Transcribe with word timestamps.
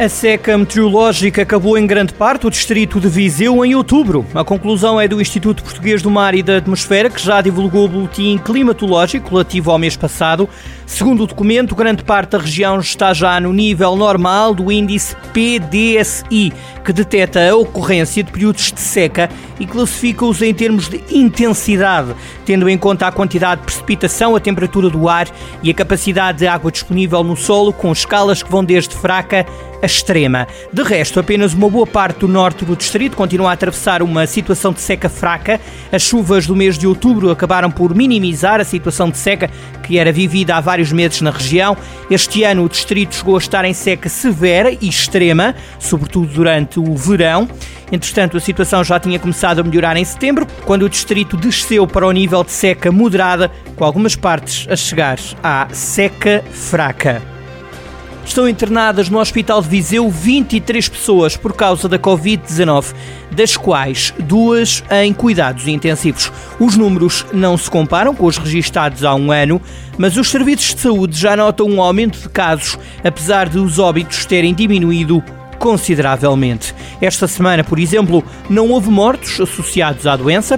A 0.00 0.08
seca 0.08 0.56
meteorológica 0.56 1.42
acabou 1.42 1.76
em 1.76 1.86
grande 1.86 2.14
parte 2.14 2.46
o 2.46 2.50
distrito 2.50 2.98
de 2.98 3.06
Viseu 3.06 3.62
em 3.62 3.74
outubro. 3.74 4.24
A 4.34 4.42
conclusão 4.42 4.98
é 4.98 5.06
do 5.06 5.20
Instituto 5.20 5.62
Português 5.62 6.00
do 6.00 6.10
Mar 6.10 6.34
e 6.34 6.42
da 6.42 6.56
Atmosfera, 6.56 7.10
que 7.10 7.22
já 7.22 7.42
divulgou 7.42 7.84
o 7.84 7.88
boletim 7.88 8.38
climatológico 8.38 9.28
relativo 9.28 9.70
ao 9.70 9.78
mês 9.78 9.98
passado. 9.98 10.48
Segundo 10.86 11.24
o 11.24 11.26
documento, 11.26 11.74
grande 11.74 12.02
parte 12.02 12.30
da 12.30 12.38
região 12.38 12.80
está 12.80 13.12
já 13.12 13.38
no 13.38 13.52
nível 13.52 13.94
normal 13.94 14.54
do 14.54 14.72
índice 14.72 15.14
PDSI, 15.34 16.50
que 16.82 16.92
detecta 16.94 17.50
a 17.50 17.54
ocorrência 17.54 18.24
de 18.24 18.32
períodos 18.32 18.72
de 18.72 18.80
seca 18.80 19.28
e 19.60 19.66
classifica-os 19.66 20.40
em 20.40 20.54
termos 20.54 20.88
de 20.88 21.04
intensidade, 21.10 22.14
tendo 22.46 22.70
em 22.70 22.78
conta 22.78 23.06
a 23.06 23.12
quantidade 23.12 23.60
de 23.60 23.66
precipitação, 23.66 24.34
a 24.34 24.40
temperatura 24.40 24.88
do 24.88 25.10
ar 25.10 25.28
e 25.62 25.70
a 25.70 25.74
capacidade 25.74 26.38
de 26.38 26.46
água 26.46 26.72
disponível 26.72 27.22
no 27.22 27.36
solo, 27.36 27.70
com 27.70 27.92
escalas 27.92 28.42
que 28.42 28.50
vão 28.50 28.64
desde 28.64 28.94
fraca 28.94 29.46
extrema. 29.82 30.46
De 30.72 30.82
resto, 30.82 31.20
apenas 31.20 31.54
uma 31.54 31.68
boa 31.68 31.86
parte 31.86 32.20
do 32.20 32.28
norte 32.28 32.64
do 32.64 32.76
distrito 32.76 33.16
continua 33.16 33.50
a 33.50 33.52
atravessar 33.52 34.02
uma 34.02 34.26
situação 34.26 34.72
de 34.72 34.80
seca 34.80 35.08
fraca. 35.08 35.60
As 35.92 36.02
chuvas 36.02 36.46
do 36.46 36.56
mês 36.56 36.78
de 36.78 36.86
outubro 36.86 37.30
acabaram 37.30 37.70
por 37.70 37.94
minimizar 37.94 38.60
a 38.60 38.64
situação 38.64 39.10
de 39.10 39.18
seca 39.18 39.50
que 39.82 39.98
era 39.98 40.12
vivida 40.12 40.56
há 40.56 40.60
vários 40.60 40.92
meses 40.92 41.20
na 41.20 41.30
região. 41.30 41.76
Este 42.10 42.44
ano 42.44 42.64
o 42.64 42.68
distrito 42.68 43.14
chegou 43.14 43.34
a 43.34 43.38
estar 43.38 43.64
em 43.64 43.74
seca 43.74 44.08
severa 44.08 44.70
e 44.70 44.88
extrema, 44.88 45.54
sobretudo 45.78 46.28
durante 46.32 46.78
o 46.78 46.94
verão. 46.94 47.48
Entretanto, 47.92 48.36
a 48.36 48.40
situação 48.40 48.84
já 48.84 49.00
tinha 49.00 49.18
começado 49.18 49.58
a 49.58 49.62
melhorar 49.64 49.96
em 49.96 50.04
setembro, 50.04 50.46
quando 50.64 50.84
o 50.84 50.88
distrito 50.88 51.36
desceu 51.36 51.86
para 51.86 52.06
o 52.06 52.12
nível 52.12 52.44
de 52.44 52.52
seca 52.52 52.92
moderada, 52.92 53.50
com 53.74 53.84
algumas 53.84 54.14
partes 54.14 54.66
a 54.70 54.76
chegar 54.76 55.18
à 55.42 55.66
seca 55.72 56.44
fraca. 56.52 57.29
Estão 58.30 58.48
internadas 58.48 59.10
no 59.10 59.18
Hospital 59.18 59.60
de 59.60 59.68
Viseu 59.68 60.08
23 60.08 60.88
pessoas 60.88 61.36
por 61.36 61.52
causa 61.52 61.88
da 61.88 61.98
Covid-19, 61.98 62.94
das 63.32 63.56
quais 63.56 64.14
duas 64.20 64.84
em 64.88 65.12
cuidados 65.12 65.66
intensivos. 65.66 66.30
Os 66.60 66.76
números 66.76 67.26
não 67.32 67.58
se 67.58 67.68
comparam 67.68 68.14
com 68.14 68.26
os 68.26 68.38
registados 68.38 69.02
há 69.02 69.16
um 69.16 69.32
ano, 69.32 69.60
mas 69.98 70.16
os 70.16 70.30
serviços 70.30 70.76
de 70.76 70.80
saúde 70.80 71.18
já 71.18 71.36
notam 71.36 71.66
um 71.66 71.82
aumento 71.82 72.20
de 72.20 72.28
casos, 72.28 72.78
apesar 73.02 73.48
de 73.48 73.58
os 73.58 73.80
óbitos 73.80 74.24
terem 74.24 74.54
diminuído 74.54 75.20
consideravelmente. 75.58 76.72
Esta 77.00 77.26
semana, 77.26 77.64
por 77.64 77.80
exemplo, 77.80 78.22
não 78.48 78.68
houve 78.68 78.90
mortos 78.90 79.40
associados 79.40 80.06
à 80.06 80.14
doença. 80.14 80.56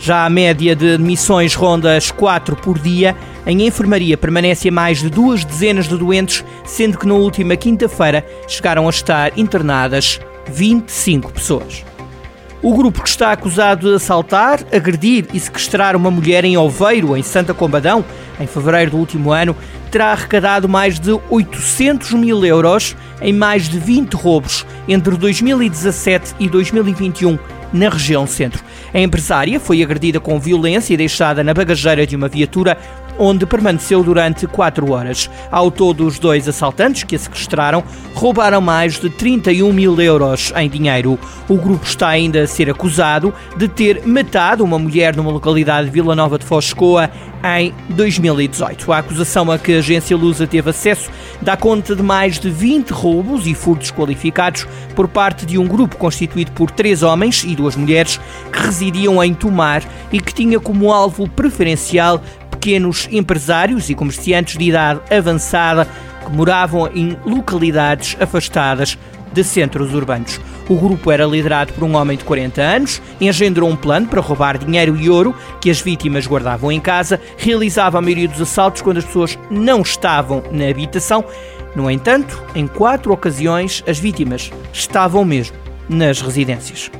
Já 0.00 0.26
a 0.26 0.28
média 0.28 0.74
de 0.74 0.94
admissões 0.94 1.54
ronda 1.54 1.96
as 1.96 2.10
4 2.10 2.56
por 2.56 2.80
dia. 2.80 3.16
Em 3.44 3.66
enfermaria 3.66 4.16
permanece 4.16 4.68
a 4.68 4.72
mais 4.72 5.00
de 5.00 5.10
duas 5.10 5.44
dezenas 5.44 5.88
de 5.88 5.96
doentes, 5.96 6.44
sendo 6.64 6.96
que 6.96 7.06
na 7.06 7.14
última 7.14 7.56
quinta-feira 7.56 8.24
chegaram 8.46 8.86
a 8.86 8.90
estar 8.90 9.36
internadas 9.36 10.20
25 10.48 11.32
pessoas. 11.32 11.84
O 12.62 12.76
grupo 12.76 13.02
que 13.02 13.08
está 13.08 13.32
acusado 13.32 13.88
de 13.88 13.96
assaltar, 13.96 14.60
agredir 14.72 15.26
e 15.34 15.40
sequestrar 15.40 15.96
uma 15.96 16.12
mulher 16.12 16.44
em 16.44 16.56
Oveiro, 16.56 17.16
em 17.16 17.22
Santa 17.22 17.52
Combadão, 17.52 18.04
em 18.38 18.46
fevereiro 18.46 18.92
do 18.92 18.98
último 18.98 19.32
ano, 19.32 19.56
terá 19.90 20.12
arrecadado 20.12 20.68
mais 20.68 21.00
de 21.00 21.10
800 21.28 22.12
mil 22.12 22.44
euros 22.44 22.96
em 23.20 23.32
mais 23.32 23.68
de 23.68 23.80
20 23.80 24.14
roubos 24.14 24.64
entre 24.86 25.16
2017 25.16 26.36
e 26.38 26.48
2021 26.48 27.36
na 27.72 27.88
região 27.88 28.26
centro. 28.26 28.62
A 28.92 29.00
empresária 29.00 29.58
foi 29.58 29.82
agredida 29.82 30.20
com 30.20 30.38
violência 30.38 30.94
e 30.94 30.96
deixada 30.96 31.42
na 31.42 31.54
bagageira 31.54 32.06
de 32.06 32.14
uma 32.14 32.28
viatura 32.28 32.76
onde 33.22 33.46
permaneceu 33.46 34.02
durante 34.02 34.48
quatro 34.48 34.90
horas. 34.90 35.30
Ao 35.48 35.70
todo, 35.70 36.04
os 36.04 36.18
dois 36.18 36.48
assaltantes 36.48 37.04
que 37.04 37.14
a 37.14 37.18
sequestraram 37.18 37.84
roubaram 38.14 38.60
mais 38.60 38.98
de 38.98 39.08
31 39.08 39.72
mil 39.72 40.00
euros 40.00 40.52
em 40.56 40.68
dinheiro. 40.68 41.16
O 41.48 41.56
grupo 41.56 41.86
está 41.86 42.08
ainda 42.08 42.42
a 42.42 42.46
ser 42.48 42.68
acusado 42.68 43.32
de 43.56 43.68
ter 43.68 44.04
matado 44.04 44.64
uma 44.64 44.78
mulher 44.78 45.14
numa 45.14 45.30
localidade 45.30 45.86
de 45.86 45.92
Vila 45.92 46.16
Nova 46.16 46.36
de 46.36 46.44
Foscoa 46.44 47.08
em 47.44 47.72
2018. 47.90 48.92
A 48.92 48.98
acusação 48.98 49.50
a 49.50 49.58
que 49.58 49.74
a 49.74 49.78
agência 49.78 50.16
Lusa 50.16 50.46
teve 50.46 50.70
acesso 50.70 51.08
dá 51.40 51.56
conta 51.56 51.94
de 51.94 52.02
mais 52.02 52.38
de 52.38 52.50
20 52.50 52.90
roubos 52.90 53.46
e 53.46 53.54
furtos 53.54 53.90
qualificados 53.90 54.66
por 54.94 55.08
parte 55.08 55.46
de 55.46 55.58
um 55.58 55.66
grupo 55.66 55.96
constituído 55.96 56.52
por 56.52 56.70
três 56.70 57.02
homens 57.02 57.44
e 57.44 57.54
duas 57.54 57.76
mulheres 57.76 58.20
que 58.52 58.58
residiam 58.60 59.22
em 59.22 59.32
Tomar 59.34 59.82
e 60.12 60.20
que 60.20 60.34
tinha 60.34 60.60
como 60.60 60.92
alvo 60.92 61.28
preferencial 61.28 62.20
pequenos 62.52 63.08
empresários 63.10 63.90
e 63.90 63.94
comerciantes 63.94 64.56
de 64.56 64.64
idade 64.64 65.00
avançada 65.10 65.88
que 66.24 66.30
moravam 66.30 66.88
em 66.94 67.16
localidades 67.24 68.16
afastadas 68.20 68.96
de 69.32 69.42
centros 69.42 69.94
urbanos. 69.94 70.40
O 70.68 70.76
grupo 70.76 71.10
era 71.10 71.26
liderado 71.26 71.72
por 71.72 71.84
um 71.84 71.96
homem 71.96 72.16
de 72.16 72.24
40 72.24 72.60
anos, 72.62 73.02
engendrou 73.20 73.68
um 73.68 73.76
plano 73.76 74.06
para 74.06 74.20
roubar 74.20 74.58
dinheiro 74.58 74.96
e 74.96 75.10
ouro 75.10 75.34
que 75.60 75.70
as 75.70 75.80
vítimas 75.80 76.26
guardavam 76.26 76.70
em 76.70 76.80
casa, 76.80 77.20
realizava 77.36 77.98
a 77.98 78.00
maioria 78.02 78.28
dos 78.28 78.40
assaltos 78.40 78.82
quando 78.82 78.98
as 78.98 79.04
pessoas 79.04 79.38
não 79.50 79.80
estavam 79.80 80.42
na 80.52 80.68
habitação. 80.68 81.24
No 81.74 81.90
entanto, 81.90 82.40
em 82.54 82.66
quatro 82.66 83.12
ocasiões, 83.12 83.82
as 83.86 83.98
vítimas 83.98 84.52
estavam 84.72 85.24
mesmo 85.24 85.56
nas 85.88 86.20
residências. 86.20 86.90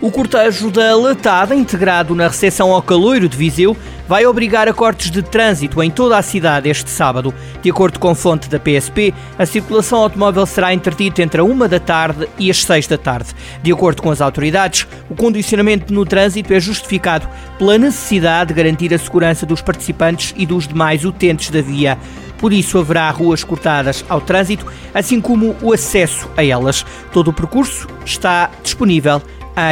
O 0.00 0.10
cortejo 0.10 0.70
da 0.70 0.96
Latada, 0.96 1.54
integrado 1.54 2.14
na 2.14 2.26
recepção 2.26 2.72
ao 2.72 2.80
Caloiro 2.80 3.28
de 3.28 3.36
Viseu, 3.36 3.76
vai 4.10 4.26
obrigar 4.26 4.66
a 4.66 4.74
cortes 4.74 5.08
de 5.08 5.22
trânsito 5.22 5.80
em 5.80 5.88
toda 5.88 6.18
a 6.18 6.22
cidade 6.22 6.68
este 6.68 6.90
sábado. 6.90 7.32
De 7.62 7.70
acordo 7.70 8.00
com 8.00 8.12
fonte 8.12 8.50
da 8.50 8.58
PSP, 8.58 9.14
a 9.38 9.46
circulação 9.46 10.00
automóvel 10.00 10.44
será 10.46 10.74
interdita 10.74 11.22
entre 11.22 11.40
a 11.40 11.44
uma 11.44 11.68
da 11.68 11.78
tarde 11.78 12.28
e 12.36 12.50
as 12.50 12.60
seis 12.60 12.88
da 12.88 12.98
tarde. 12.98 13.30
De 13.62 13.70
acordo 13.70 14.02
com 14.02 14.10
as 14.10 14.20
autoridades, 14.20 14.84
o 15.08 15.14
condicionamento 15.14 15.94
no 15.94 16.04
trânsito 16.04 16.52
é 16.52 16.58
justificado 16.58 17.28
pela 17.56 17.78
necessidade 17.78 18.48
de 18.48 18.54
garantir 18.54 18.92
a 18.92 18.98
segurança 18.98 19.46
dos 19.46 19.62
participantes 19.62 20.34
e 20.36 20.44
dos 20.44 20.66
demais 20.66 21.04
utentes 21.04 21.50
da 21.50 21.62
via. 21.62 21.96
Por 22.36 22.52
isso 22.52 22.78
haverá 22.78 23.08
ruas 23.10 23.44
cortadas 23.44 24.04
ao 24.08 24.20
trânsito, 24.20 24.66
assim 24.92 25.20
como 25.20 25.54
o 25.62 25.72
acesso 25.72 26.28
a 26.36 26.44
elas. 26.44 26.84
Todo 27.12 27.28
o 27.28 27.32
percurso 27.32 27.86
está 28.04 28.50
disponível 28.60 29.22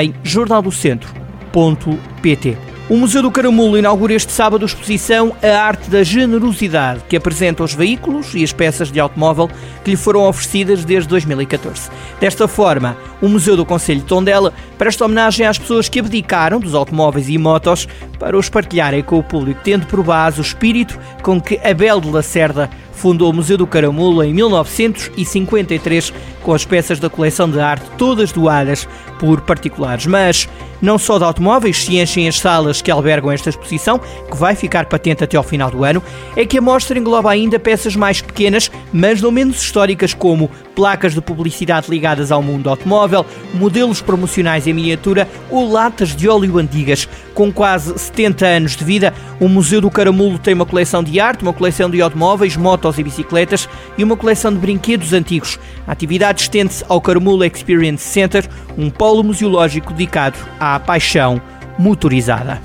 em 0.00 0.14
jornaldocentro.pt. 0.22 2.77
O 2.90 2.96
Museu 2.96 3.20
do 3.20 3.30
Caramulo 3.30 3.76
inaugura 3.76 4.14
este 4.14 4.32
sábado 4.32 4.62
a 4.62 4.66
exposição 4.66 5.36
A 5.42 5.60
Arte 5.60 5.90
da 5.90 6.02
Generosidade, 6.02 7.02
que 7.06 7.18
apresenta 7.18 7.62
os 7.62 7.74
veículos 7.74 8.34
e 8.34 8.42
as 8.42 8.50
peças 8.50 8.90
de 8.90 8.98
automóvel 8.98 9.50
que 9.84 9.90
lhe 9.90 9.96
foram 9.96 10.26
oferecidas 10.26 10.86
desde 10.86 11.06
2014. 11.10 11.90
Desta 12.18 12.48
forma, 12.48 12.96
o 13.20 13.28
Museu 13.28 13.58
do 13.58 13.66
Conselho 13.66 14.00
de 14.00 14.06
Tondela 14.06 14.54
presta 14.78 15.04
homenagem 15.04 15.46
às 15.46 15.58
pessoas 15.58 15.86
que 15.86 16.00
abdicaram 16.00 16.58
dos 16.58 16.74
automóveis 16.74 17.28
e 17.28 17.36
motos 17.36 17.86
para 18.18 18.38
os 18.38 18.48
partilharem 18.48 19.02
com 19.02 19.18
o 19.18 19.22
público, 19.22 19.60
tendo 19.62 19.86
por 19.86 20.02
base 20.02 20.40
o 20.40 20.42
espírito 20.42 20.98
com 21.22 21.38
que 21.38 21.60
Abel 21.62 22.00
de 22.00 22.10
Lacerda 22.10 22.70
fundou 22.98 23.30
o 23.30 23.34
Museu 23.34 23.58
do 23.58 23.66
Caramulo 23.66 24.24
em 24.24 24.32
1953 24.32 26.12
com 26.48 26.54
as 26.54 26.64
peças 26.64 26.98
da 26.98 27.10
coleção 27.10 27.50
de 27.50 27.60
arte 27.60 27.84
todas 27.98 28.32
doadas 28.32 28.88
por 29.18 29.42
particulares. 29.42 30.06
Mas 30.06 30.48
não 30.80 30.96
só 30.96 31.18
de 31.18 31.24
automóveis 31.24 31.84
se 31.84 31.98
enchem 31.98 32.26
as 32.26 32.38
salas 32.38 32.80
que 32.80 32.90
albergam 32.90 33.30
esta 33.30 33.50
exposição, 33.50 33.98
que 33.98 34.36
vai 34.36 34.54
ficar 34.54 34.86
patente 34.86 35.22
até 35.22 35.36
ao 35.36 35.42
final 35.42 35.70
do 35.70 35.84
ano, 35.84 36.02
é 36.34 36.46
que 36.46 36.56
a 36.56 36.62
mostra 36.62 36.98
engloba 36.98 37.30
ainda 37.30 37.58
peças 37.58 37.94
mais 37.96 38.22
pequenas, 38.22 38.70
mas 38.90 39.20
não 39.20 39.30
menos 39.30 39.60
históricas, 39.60 40.14
como 40.14 40.50
placas 40.74 41.12
de 41.12 41.20
publicidade 41.20 41.90
ligadas 41.90 42.30
ao 42.30 42.42
mundo 42.42 42.70
automóvel, 42.70 43.26
modelos 43.52 44.00
promocionais 44.00 44.66
em 44.66 44.72
miniatura 44.72 45.28
ou 45.50 45.70
latas 45.70 46.14
de 46.14 46.28
óleo 46.28 46.58
antigas. 46.58 47.08
Com 47.34 47.52
quase 47.52 47.96
70 47.98 48.46
anos 48.46 48.76
de 48.76 48.84
vida, 48.84 49.12
o 49.40 49.48
Museu 49.48 49.80
do 49.80 49.90
Caramulo 49.90 50.38
tem 50.38 50.54
uma 50.54 50.66
coleção 50.66 51.02
de 51.02 51.18
arte, 51.20 51.42
uma 51.42 51.52
coleção 51.52 51.90
de 51.90 52.00
automóveis, 52.00 52.56
motos 52.56 52.98
e 52.98 53.02
bicicletas 53.02 53.68
e 53.96 54.04
uma 54.04 54.16
coleção 54.16 54.52
de 54.52 54.58
brinquedos 54.58 55.12
antigos. 55.12 55.58
A 55.86 55.92
atividade 55.92 56.37
estende-se 56.42 56.84
ao 56.88 57.00
Caramulo 57.00 57.44
Experience 57.44 58.02
Center, 58.02 58.48
um 58.76 58.90
polo 58.90 59.22
museológico 59.22 59.92
dedicado 59.92 60.38
à 60.58 60.78
paixão 60.78 61.40
motorizada. 61.78 62.60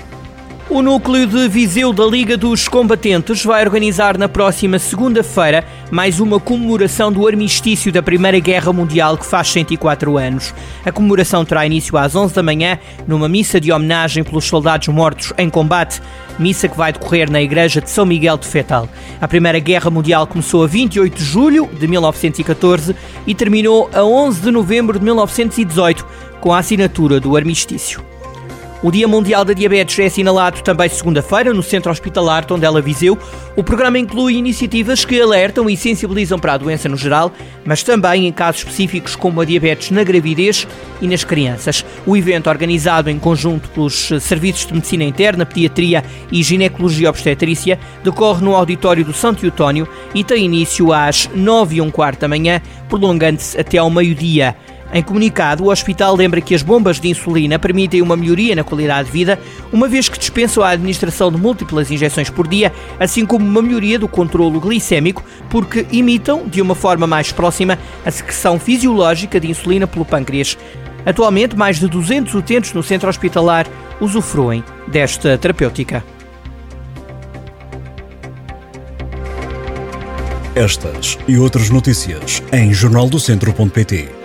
O 0.70 0.80
núcleo 0.80 1.26
de 1.26 1.46
Viseu 1.46 1.92
da 1.92 2.06
Liga 2.06 2.38
dos 2.38 2.68
Combatentes 2.68 3.44
vai 3.44 3.62
organizar 3.62 4.16
na 4.16 4.30
próxima 4.30 4.78
segunda-feira 4.78 5.62
mais 5.90 6.20
uma 6.20 6.40
comemoração 6.40 7.12
do 7.12 7.26
armistício 7.28 7.92
da 7.92 8.02
Primeira 8.02 8.38
Guerra 8.38 8.72
Mundial 8.72 9.18
que 9.18 9.26
faz 9.26 9.48
104 9.48 10.16
anos. 10.16 10.54
A 10.82 10.90
comemoração 10.90 11.44
terá 11.44 11.66
início 11.66 11.98
às 11.98 12.16
11 12.16 12.34
da 12.34 12.42
manhã 12.42 12.78
numa 13.06 13.28
missa 13.28 13.60
de 13.60 13.70
homenagem 13.70 14.24
pelos 14.24 14.46
soldados 14.46 14.88
mortos 14.88 15.34
em 15.36 15.50
combate, 15.50 16.00
missa 16.38 16.66
que 16.66 16.78
vai 16.78 16.94
decorrer 16.94 17.30
na 17.30 17.42
igreja 17.42 17.82
de 17.82 17.90
São 17.90 18.06
Miguel 18.06 18.38
de 18.38 18.46
Fetal. 18.46 18.88
A 19.20 19.28
Primeira 19.28 19.58
Guerra 19.58 19.90
Mundial 19.90 20.26
começou 20.26 20.64
a 20.64 20.66
28 20.66 21.14
de 21.14 21.24
julho 21.24 21.68
de 21.78 21.86
1914 21.86 22.96
e 23.26 23.34
terminou 23.34 23.90
a 23.92 24.02
11 24.02 24.40
de 24.40 24.50
novembro 24.50 24.98
de 24.98 25.04
1918 25.04 26.06
com 26.40 26.54
a 26.54 26.58
assinatura 26.58 27.20
do 27.20 27.36
armistício. 27.36 28.13
O 28.84 28.90
Dia 28.90 29.08
Mundial 29.08 29.46
da 29.46 29.54
Diabetes 29.54 29.98
é 29.98 30.04
assinalado 30.04 30.60
também 30.60 30.90
segunda-feira 30.90 31.54
no 31.54 31.62
Centro 31.62 31.90
Hospitalar 31.90 32.44
Tondela 32.44 32.82
Viseu. 32.82 33.18
O 33.56 33.64
programa 33.64 33.98
inclui 33.98 34.34
iniciativas 34.34 35.06
que 35.06 35.18
alertam 35.18 35.70
e 35.70 35.74
sensibilizam 35.74 36.38
para 36.38 36.52
a 36.52 36.58
doença 36.58 36.86
no 36.86 36.94
geral, 36.94 37.32
mas 37.64 37.82
também 37.82 38.26
em 38.26 38.32
casos 38.32 38.60
específicos 38.60 39.16
como 39.16 39.40
a 39.40 39.44
diabetes 39.46 39.90
na 39.90 40.04
gravidez 40.04 40.68
e 41.00 41.08
nas 41.08 41.24
crianças. 41.24 41.82
O 42.04 42.14
evento, 42.14 42.50
organizado 42.50 43.08
em 43.08 43.18
conjunto 43.18 43.70
pelos 43.70 44.10
Serviços 44.20 44.66
de 44.66 44.74
Medicina 44.74 45.04
Interna, 45.04 45.46
Pediatria 45.46 46.04
e 46.30 46.42
Ginecologia 46.42 47.08
Obstetrícia, 47.08 47.80
decorre 48.02 48.44
no 48.44 48.54
auditório 48.54 49.02
do 49.02 49.14
Santo 49.14 49.46
Eutónio 49.46 49.88
e 50.14 50.22
tem 50.22 50.44
início 50.44 50.92
às 50.92 51.26
nove 51.34 51.76
e 51.76 51.80
um 51.80 51.90
quarto 51.90 52.20
da 52.20 52.28
manhã, 52.28 52.60
prolongando-se 52.90 53.58
até 53.58 53.78
ao 53.78 53.88
meio-dia. 53.88 54.54
Em 54.94 55.02
comunicado, 55.02 55.64
o 55.64 55.72
hospital 55.72 56.14
lembra 56.14 56.40
que 56.40 56.54
as 56.54 56.62
bombas 56.62 57.00
de 57.00 57.08
insulina 57.08 57.58
permitem 57.58 58.00
uma 58.00 58.16
melhoria 58.16 58.54
na 58.54 58.62
qualidade 58.62 59.06
de 59.06 59.12
vida, 59.12 59.40
uma 59.72 59.88
vez 59.88 60.08
que 60.08 60.16
dispensam 60.16 60.62
a 60.62 60.68
administração 60.68 61.32
de 61.32 61.36
múltiplas 61.36 61.90
injeções 61.90 62.30
por 62.30 62.46
dia, 62.46 62.72
assim 63.00 63.26
como 63.26 63.44
uma 63.44 63.60
melhoria 63.60 63.98
do 63.98 64.06
controlo 64.06 64.60
glicémico, 64.60 65.24
porque 65.50 65.84
imitam, 65.90 66.46
de 66.46 66.62
uma 66.62 66.76
forma 66.76 67.08
mais 67.08 67.32
próxima, 67.32 67.76
a 68.06 68.10
secreção 68.12 68.56
fisiológica 68.56 69.40
de 69.40 69.50
insulina 69.50 69.84
pelo 69.84 70.04
pâncreas. 70.04 70.56
Atualmente, 71.04 71.56
mais 71.56 71.80
de 71.80 71.88
200 71.88 72.32
utentes 72.32 72.72
no 72.72 72.82
centro 72.82 73.08
hospitalar 73.08 73.66
usufruem 74.00 74.62
desta 74.86 75.36
terapêutica. 75.36 76.04
Estas 80.54 81.18
e 81.26 81.36
outras 81.36 81.68
notícias 81.68 82.44
em 82.52 82.72
jornaldocentro.pt. 82.72 84.23